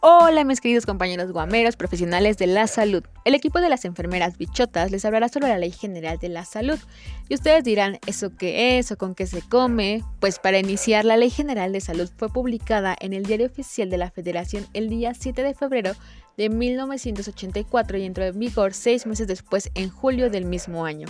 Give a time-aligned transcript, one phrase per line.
[0.00, 3.02] Hola mis queridos compañeros guameros profesionales de la salud.
[3.24, 6.78] El equipo de las enfermeras bichotas les hablará sobre la Ley General de la Salud.
[7.28, 10.04] Y ustedes dirán, ¿eso qué es o con qué se come?
[10.20, 13.98] Pues para iniciar, la Ley General de Salud fue publicada en el Diario Oficial de
[13.98, 15.90] la Federación el día 7 de febrero
[16.36, 21.08] de 1984 y entró en vigor seis meses después, en julio del mismo año.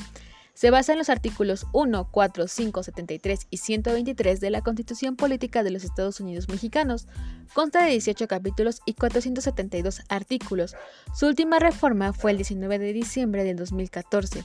[0.59, 5.63] Se basa en los artículos 1, 4, 5, 73 y 123 de la Constitución Política
[5.63, 7.07] de los Estados Unidos Mexicanos.
[7.55, 10.75] Consta de 18 capítulos y 472 artículos.
[11.15, 14.43] Su última reforma fue el 19 de diciembre del 2014.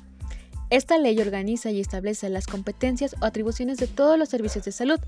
[0.74, 5.00] Esta ley organiza y establece las competencias o atribuciones de todos los servicios de salud,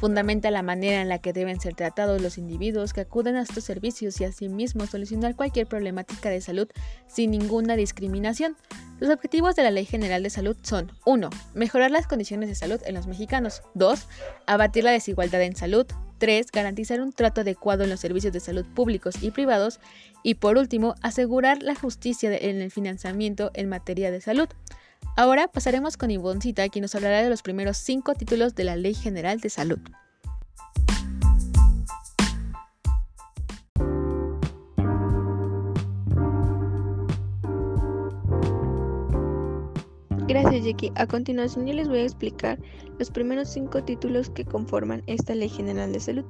[0.00, 3.62] fundamenta la manera en la que deben ser tratados los individuos que acuden a estos
[3.62, 6.66] servicios y asimismo solucionar cualquier problemática de salud
[7.06, 8.56] sin ninguna discriminación.
[8.98, 11.30] Los objetivos de la Ley General de Salud son 1.
[11.54, 13.62] Mejorar las condiciones de salud en los mexicanos.
[13.74, 14.08] 2.
[14.48, 15.86] Abatir la desigualdad en salud.
[16.18, 16.50] 3.
[16.50, 19.78] Garantizar un trato adecuado en los servicios de salud públicos y privados.
[20.24, 24.48] Y por último, asegurar la justicia en el financiamiento en materia de salud.
[25.16, 28.94] Ahora pasaremos con Ivoncita, quien nos hablará de los primeros cinco títulos de la Ley
[28.94, 29.78] General de Salud.
[40.28, 40.92] Gracias, Jackie.
[40.94, 42.58] A continuación yo les voy a explicar
[42.98, 46.24] los primeros cinco títulos que conforman esta Ley General de Salud.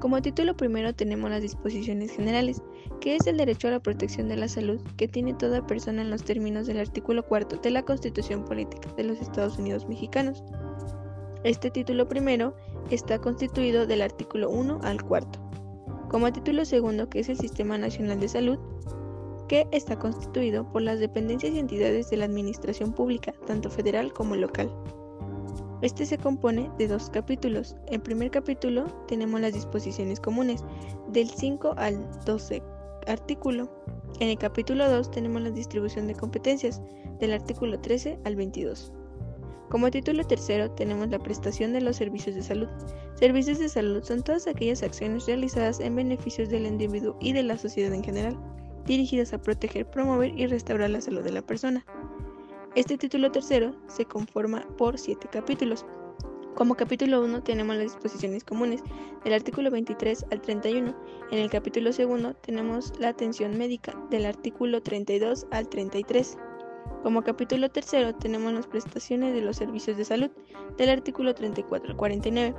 [0.00, 2.62] Como título primero tenemos las disposiciones generales,
[3.02, 6.10] que es el derecho a la protección de la salud que tiene toda persona en
[6.10, 10.44] los términos del artículo cuarto de la Constitución Política de los Estados Unidos Mexicanos.
[11.42, 12.54] Este título primero
[12.90, 15.40] está constituido del artículo 1 al cuarto.
[16.10, 18.58] Como título segundo, que es el Sistema Nacional de Salud,
[19.48, 24.36] que está constituido por las dependencias y entidades de la administración pública, tanto federal como
[24.36, 24.72] local.
[25.80, 27.74] Este se compone de dos capítulos.
[27.88, 30.62] En primer capítulo tenemos las disposiciones comunes,
[31.08, 32.62] del 5 al 12
[33.06, 33.70] artículo.
[34.20, 36.80] En el capítulo 2 tenemos la distribución de competencias,
[37.18, 38.92] del artículo 13 al 22.
[39.70, 42.68] Como título tercero tenemos la prestación de los servicios de salud.
[43.14, 47.56] Servicios de salud son todas aquellas acciones realizadas en beneficios del individuo y de la
[47.56, 48.36] sociedad en general,
[48.84, 51.86] dirigidas a proteger, promover y restaurar la salud de la persona.
[52.74, 55.86] Este título tercero se conforma por siete capítulos.
[56.54, 58.82] Como capítulo 1 tenemos las disposiciones comunes,
[59.24, 60.94] del artículo 23 al 31.
[61.30, 66.36] En el capítulo segundo tenemos la atención médica, del artículo 32 al 33.
[67.02, 70.30] Como capítulo tercero tenemos las prestaciones de los servicios de salud,
[70.76, 72.54] del artículo 34 al 49.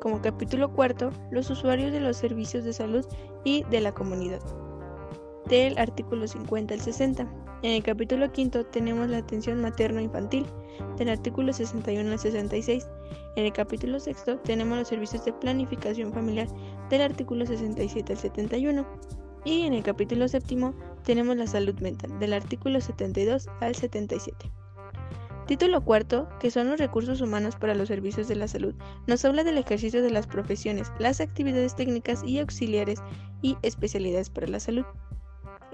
[0.00, 3.04] Como capítulo cuarto, los usuarios de los servicios de salud
[3.44, 4.40] y de la comunidad,
[5.46, 7.43] del artículo 50 al 60.
[7.64, 10.44] En el capítulo quinto tenemos la atención materno-infantil,
[10.98, 12.86] del artículo 61 al 66.
[13.36, 16.46] En el capítulo sexto tenemos los servicios de planificación familiar,
[16.90, 18.86] del artículo 67 al 71.
[19.46, 24.52] Y en el capítulo séptimo tenemos la salud mental, del artículo 72 al 77.
[25.46, 28.74] Título cuarto, que son los recursos humanos para los servicios de la salud,
[29.06, 33.00] nos habla del ejercicio de las profesiones, las actividades técnicas y auxiliares
[33.40, 34.84] y especialidades para la salud.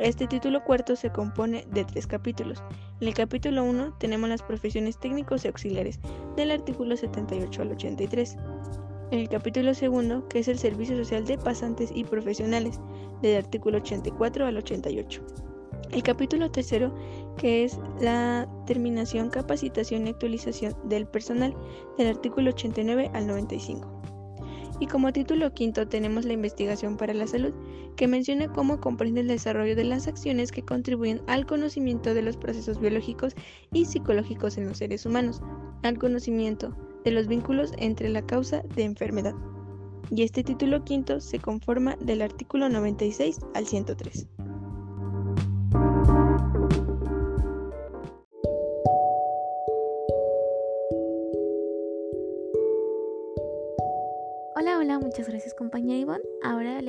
[0.00, 2.62] Este título cuarto se compone de tres capítulos.
[3.02, 6.00] En el capítulo 1 tenemos las profesiones técnicos y auxiliares,
[6.36, 8.38] del artículo 78 al 83.
[9.10, 12.80] En el capítulo segundo, que es el servicio social de pasantes y profesionales,
[13.20, 15.22] del artículo 84 al 88.
[15.92, 16.94] El capítulo tercero,
[17.36, 21.54] que es la terminación, capacitación y actualización del personal,
[21.98, 23.99] del artículo 89 al 95.
[24.80, 27.52] Y como título quinto tenemos la investigación para la salud,
[27.96, 32.38] que menciona cómo comprende el desarrollo de las acciones que contribuyen al conocimiento de los
[32.38, 33.34] procesos biológicos
[33.74, 35.42] y psicológicos en los seres humanos,
[35.82, 36.74] al conocimiento
[37.04, 39.34] de los vínculos entre la causa de enfermedad.
[40.10, 44.26] Y este título quinto se conforma del artículo 96 al 103.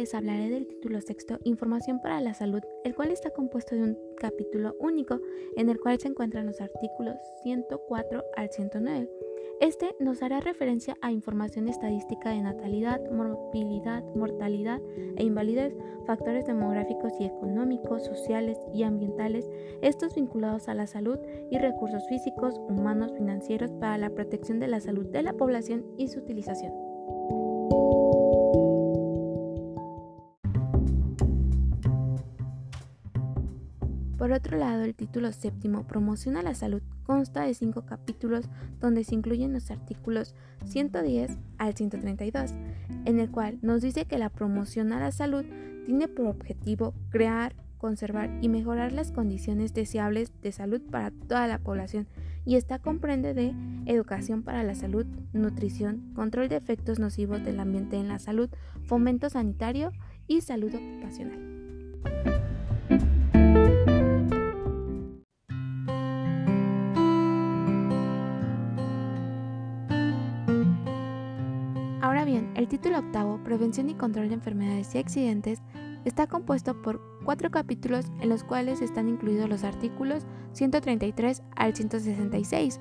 [0.01, 3.97] Les hablaré del título sexto, Información para la Salud, el cual está compuesto de un
[4.17, 5.19] capítulo único
[5.55, 9.07] en el cual se encuentran los artículos 104 al 109.
[9.59, 14.81] Este nos hará referencia a información estadística de natalidad, movilidad, mortalidad
[15.17, 15.75] e invalidez,
[16.07, 19.47] factores demográficos y económicos, sociales y ambientales,
[19.83, 21.19] estos vinculados a la salud
[21.51, 26.07] y recursos físicos, humanos, financieros para la protección de la salud de la población y
[26.07, 26.90] su utilización.
[34.21, 38.45] Por otro lado, el título séptimo, Promoción a la Salud, consta de cinco capítulos
[38.79, 40.35] donde se incluyen los artículos
[40.65, 42.51] 110 al 132,
[43.05, 45.43] en el cual nos dice que la promoción a la salud
[45.87, 51.57] tiene por objetivo crear, conservar y mejorar las condiciones deseables de salud para toda la
[51.57, 52.07] población
[52.45, 53.55] y esta comprende de
[53.87, 58.51] educación para la salud, nutrición, control de efectos nocivos del ambiente en la salud,
[58.85, 59.91] fomento sanitario
[60.27, 62.30] y salud ocupacional.
[72.71, 75.61] Título octavo, Prevención y Control de Enfermedades y Accidentes,
[76.03, 82.79] Está compuesto por cuatro capítulos en los cuales están incluidos los artículos 133 al 166,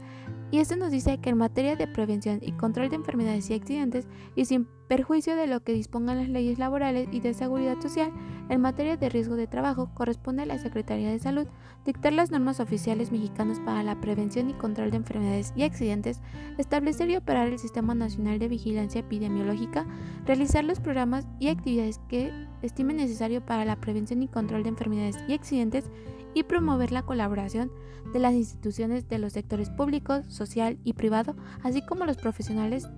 [0.51, 4.09] y esto nos dice que en materia de prevención y control de enfermedades y accidentes,
[4.35, 8.11] y sin perjuicio de lo que dispongan las leyes laborales y de seguridad social,
[8.51, 11.47] en materia de riesgo de trabajo, corresponde a la Secretaría de Salud
[11.87, 16.21] dictar las normas oficiales mexicanas para la prevención y control de enfermedades y accidentes,
[16.59, 19.87] establecer y operar el Sistema Nacional de Vigilancia Epidemiológica,
[20.27, 25.17] realizar los programas y actividades que estime necesario para la prevención y control de enfermedades
[25.29, 25.89] y accidentes
[26.35, 27.71] y promover la colaboración
[28.13, 32.89] de las instituciones de los sectores público, social y privado, así como los profesionales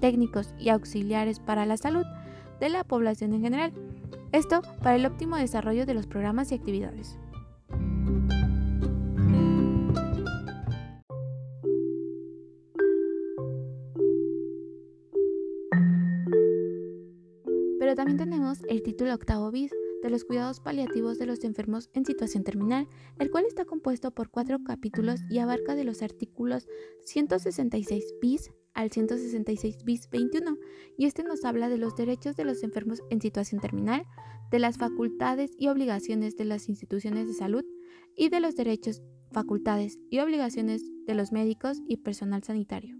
[0.00, 2.04] técnicos y auxiliares para la salud
[2.58, 3.72] de la población en general.
[4.30, 7.18] Esto para el óptimo desarrollo de los programas y actividades.
[17.78, 19.72] Pero también tenemos el título octavo bis
[20.02, 22.86] de los cuidados paliativos de los enfermos en situación terminal,
[23.18, 26.68] el cual está compuesto por cuatro capítulos y abarca de los artículos
[27.04, 30.56] 166 bis al 166 bis 21,
[30.96, 34.04] y este nos habla de los derechos de los enfermos en situación terminal,
[34.52, 37.64] de las facultades y obligaciones de las instituciones de salud
[38.16, 39.02] y de los derechos,
[39.32, 42.97] facultades y obligaciones de los médicos y personal sanitario.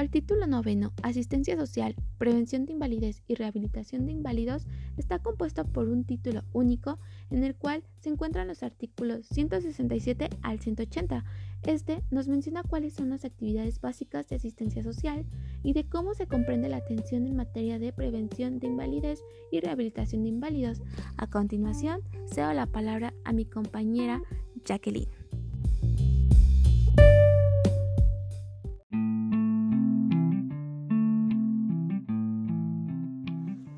[0.00, 4.66] Cuanto al título noveno, Asistencia Social, Prevención de Invalidez y Rehabilitación de Inválidos,
[4.96, 6.98] está compuesto por un título único
[7.28, 11.22] en el cual se encuentran los artículos 167 al 180.
[11.64, 15.26] Este nos menciona cuáles son las actividades básicas de asistencia social
[15.62, 19.22] y de cómo se comprende la atención en materia de prevención de invalidez
[19.52, 20.80] y rehabilitación de inválidos.
[21.18, 24.22] A continuación, cedo la palabra a mi compañera
[24.64, 25.19] Jacqueline.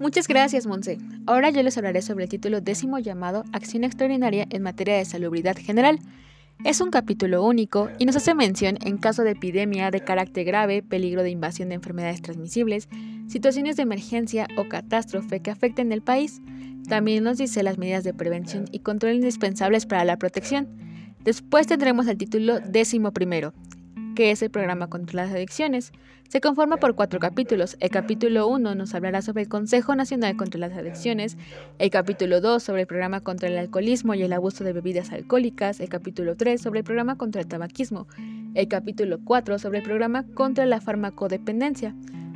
[0.03, 0.99] Muchas gracias, Monse.
[1.27, 5.57] Ahora yo les hablaré sobre el título décimo llamado Acción Extraordinaria en materia de salubridad
[5.57, 6.01] general.
[6.65, 10.83] Es un capítulo único y nos hace mención en caso de epidemia de carácter grave,
[10.83, 12.89] peligro de invasión de enfermedades transmisibles,
[13.29, 16.43] situaciones de emergencia o catástrofe que afecten el país.
[16.89, 20.67] También nos dice las medidas de prevención y control indispensables para la protección.
[21.23, 23.55] Después tendremos el título décimo primero,
[24.14, 25.93] que es el programa contra las adicciones.
[26.29, 27.76] Se conforma por cuatro capítulos.
[27.81, 31.37] El capítulo 1 nos hablará sobre el Consejo Nacional contra las Adicciones,
[31.79, 35.81] el capítulo 2 sobre el programa contra el alcoholismo y el abuso de bebidas alcohólicas,
[35.81, 38.06] el capítulo 3 sobre el programa contra el tabaquismo,
[38.55, 41.94] el capítulo 4 sobre el programa contra la farmacodependencia.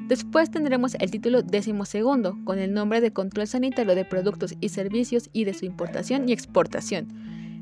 [0.08, 4.68] Después tendremos el título décimo segundo, con el nombre de Control Sanitario de Productos y
[4.68, 7.08] Servicios y de su importación y exportación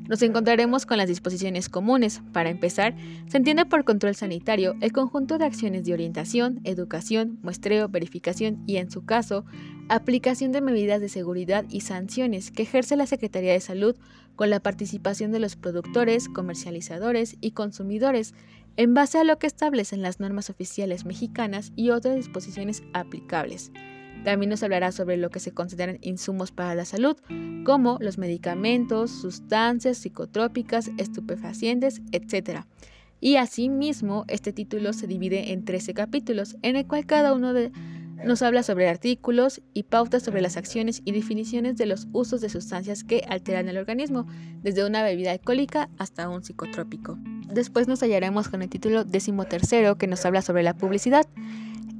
[0.07, 2.21] nos encontraremos con las disposiciones comunes.
[2.31, 2.95] Para empezar,
[3.27, 8.77] se entiende por control sanitario el conjunto de acciones de orientación, educación, muestreo, verificación y,
[8.77, 9.45] en su caso,
[9.89, 13.95] aplicación de medidas de seguridad y sanciones que ejerce la Secretaría de Salud
[14.35, 18.33] con la participación de los productores, comercializadores y consumidores,
[18.77, 23.71] en base a lo que establecen las normas oficiales mexicanas y otras disposiciones aplicables.
[24.25, 27.15] También nos hablará sobre lo que se consideran insumos para la salud,
[27.63, 32.61] como los medicamentos, sustancias psicotrópicas, estupefacientes, etc.
[33.21, 37.53] Y asimismo, este título se divide en 13 capítulos, en el cual cada uno
[38.25, 42.49] nos habla sobre artículos y pautas sobre las acciones y definiciones de los usos de
[42.49, 44.25] sustancias que alteran el organismo,
[44.63, 47.19] desde una bebida alcohólica hasta un psicotrópico.
[47.53, 51.27] Después nos hallaremos con el título decimotercero que nos habla sobre la publicidad.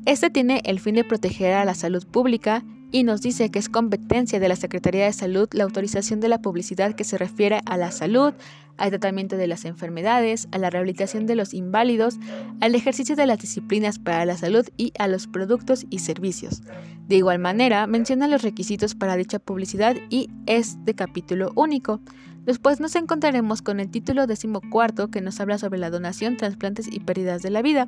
[0.06, 3.70] Este tiene el fin de proteger a la salud pública y nos dice que es
[3.70, 7.76] competencia de la Secretaría de Salud la autorización de la publicidad que se refiere a
[7.76, 8.34] la salud,
[8.78, 12.18] al tratamiento de las enfermedades, a la rehabilitación de los inválidos,
[12.62, 16.62] al ejercicio de las disciplinas para la salud y a los productos y servicios.
[17.08, 22.00] De igual manera, menciona los requisitos para dicha publicidad y es de capítulo único.
[22.46, 27.00] Después nos encontraremos con el título decimocuarto que nos habla sobre la donación, trasplantes y
[27.00, 27.88] pérdidas de la vida.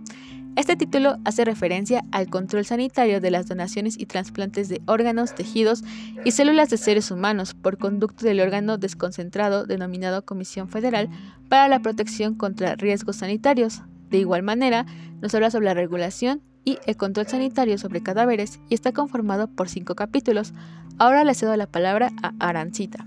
[0.55, 5.83] Este título hace referencia al control sanitario de las donaciones y trasplantes de órganos, tejidos
[6.25, 11.07] y células de seres humanos por conducto del órgano desconcentrado denominado Comisión Federal
[11.49, 13.83] para la Protección contra Riesgos Sanitarios.
[14.09, 14.87] De igual manera,
[15.21, 19.69] nos habla sobre la regulación y el control sanitario sobre cadáveres y está conformado por
[19.69, 20.53] cinco capítulos.
[20.97, 23.05] Ahora le cedo la palabra a Arancita.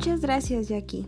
[0.00, 1.06] Muchas gracias, Jackie.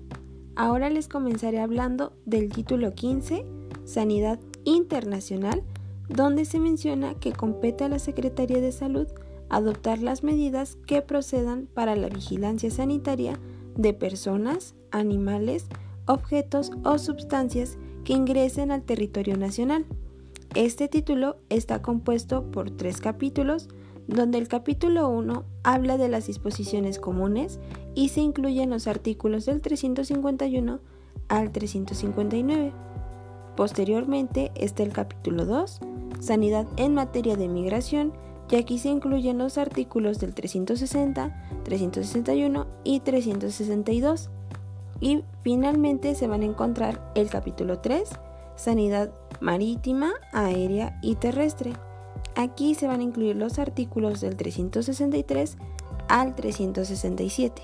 [0.54, 3.42] Ahora les comenzaré hablando del título 15,
[3.86, 5.62] Sanidad Internacional,
[6.10, 9.06] donde se menciona que compete a la Secretaría de Salud
[9.48, 13.40] adoptar las medidas que procedan para la vigilancia sanitaria
[13.76, 15.68] de personas, animales,
[16.04, 19.86] objetos o sustancias que ingresen al territorio nacional.
[20.54, 23.70] Este título está compuesto por tres capítulos,
[24.06, 27.58] donde el capítulo 1 habla de las disposiciones comunes
[27.94, 30.80] y se incluyen los artículos del 351
[31.28, 32.72] al 359.
[33.56, 35.80] Posteriormente está el capítulo 2,
[36.20, 38.12] Sanidad en materia de migración,
[38.50, 44.28] y aquí se incluyen los artículos del 360, 361 y 362.
[45.00, 48.10] Y finalmente se van a encontrar el capítulo 3,
[48.56, 51.72] Sanidad marítima, aérea y terrestre.
[52.34, 55.56] Aquí se van a incluir los artículos del 363
[56.08, 57.62] al 367.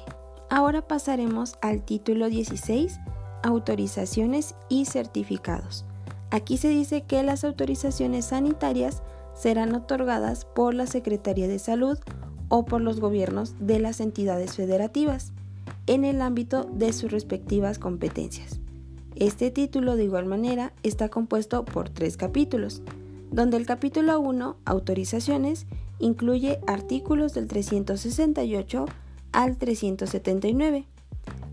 [0.50, 2.98] Ahora pasaremos al título 16,
[3.42, 5.84] autorizaciones y certificados.
[6.30, 9.02] Aquí se dice que las autorizaciones sanitarias
[9.34, 11.98] serán otorgadas por la Secretaría de Salud
[12.48, 15.32] o por los gobiernos de las entidades federativas
[15.86, 18.60] en el ámbito de sus respectivas competencias.
[19.16, 22.82] Este título de igual manera está compuesto por tres capítulos,
[23.30, 25.66] donde el capítulo 1, autorizaciones,
[25.98, 28.86] incluye artículos del 368
[29.32, 30.86] al 379.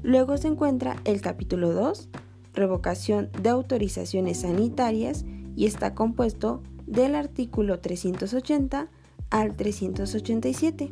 [0.04, 2.10] Luego se encuentra el capítulo 2,
[2.54, 8.90] revocación de autorizaciones sanitarias, y está compuesto del artículo 380
[9.30, 10.92] al 387.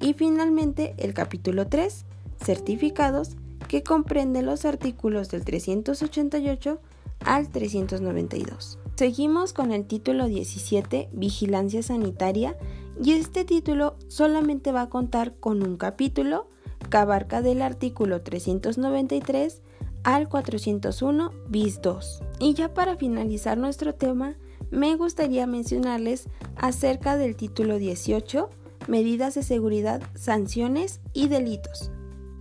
[0.00, 2.04] Y finalmente el capítulo 3,
[2.42, 3.36] certificados,
[3.68, 6.80] que comprende los artículos del 388
[7.24, 8.81] al 392.
[8.96, 12.58] Seguimos con el título 17, Vigilancia Sanitaria,
[13.02, 16.48] y este título solamente va a contar con un capítulo
[16.90, 19.62] que abarca del artículo 393
[20.04, 22.22] al 401 bis 2.
[22.38, 24.36] Y ya para finalizar nuestro tema,
[24.70, 28.50] me gustaría mencionarles acerca del título 18,
[28.88, 31.90] Medidas de Seguridad, Sanciones y Delitos.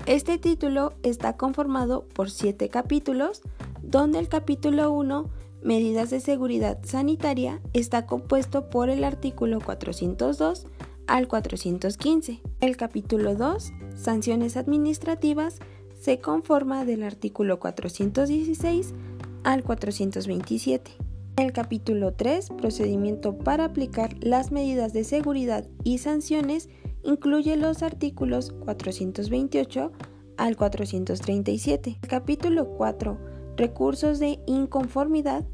[0.06, 3.42] Este título está conformado por siete capítulos,
[3.82, 5.30] donde el capítulo 1
[5.64, 10.66] Medidas de seguridad sanitaria está compuesto por el artículo 402
[11.06, 12.42] al 415.
[12.62, 15.60] El capítulo 2, Sanciones administrativas,
[16.00, 18.96] se conforma del artículo 416
[19.44, 20.92] al 427.
[21.36, 26.70] El capítulo 3, Procedimiento para aplicar las medidas de seguridad y sanciones,
[27.04, 29.92] incluye los artículos 428
[30.38, 32.00] al 437.
[32.02, 33.31] El capítulo 4,
[33.62, 35.46] recursos de inconformidad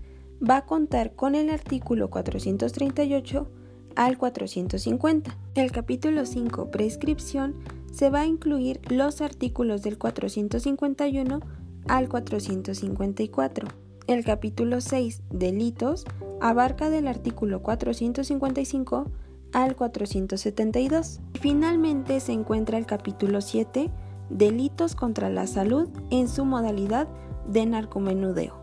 [0.42, 3.50] va a contar con el artículo 438
[3.98, 5.38] al 450.
[5.56, 7.56] El capítulo 5, prescripción,
[7.92, 11.42] se va a incluir los artículos del 451
[11.90, 13.68] al 454.
[14.08, 16.06] El capítulo 6, delitos,
[16.40, 19.12] abarca del artículo 455
[19.52, 21.20] al 472.
[21.34, 23.92] Y finalmente se encuentra el capítulo 7,
[24.30, 27.10] delitos contra la salud en su modalidad
[27.48, 28.56] de narcomenudeo,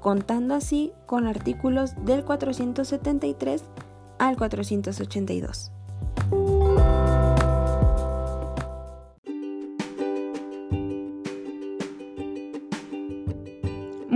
[0.00, 3.64] contando así con artículos del 473
[4.18, 5.72] al 482.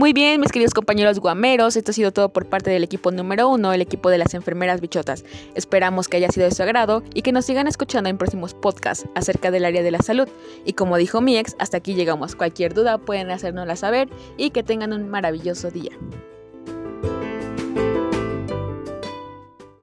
[0.03, 3.49] Muy bien, mis queridos compañeros guameros, esto ha sido todo por parte del equipo número
[3.49, 5.25] uno, el equipo de las enfermeras bichotas.
[5.55, 9.07] Esperamos que haya sido de su agrado y que nos sigan escuchando en próximos podcasts
[9.15, 10.29] acerca del área de la salud.
[10.65, 12.35] Y como dijo mi ex, hasta aquí llegamos.
[12.35, 15.93] Cualquier duda pueden hacérnosla saber y que tengan un maravilloso día.